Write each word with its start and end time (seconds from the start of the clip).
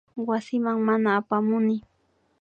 Wasiman 0.27 0.77
mana 0.87 1.09
apamukmi 1.19 1.77